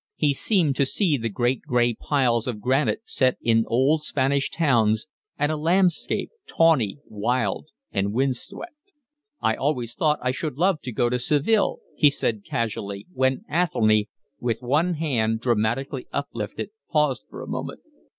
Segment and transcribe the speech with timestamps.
[0.15, 5.05] He seemed to see the great gray piles of granite set in old Spanish towns
[5.37, 8.73] amid a landscape tawny, wild, and windswept.
[9.43, 14.09] "I've always thought I should love to go to Seville," he said casually, when Athelny,
[14.39, 17.81] with one hand dramatically uplifted, paused for a moment.